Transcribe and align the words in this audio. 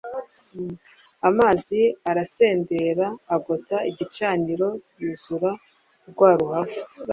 Amazi 1.29 1.79
arasendera 2.09 3.05
agota 3.35 3.75
igicaniro, 3.89 4.67
yuzura 4.99 5.51
na 6.03 6.07
rwa 6.11 6.29
ruhavu 6.39 6.79